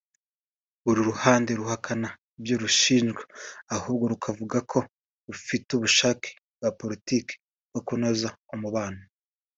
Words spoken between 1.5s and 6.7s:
ruhakana ibyo rushinjwa ahubwo rukavuga ko rufite ubushake bwa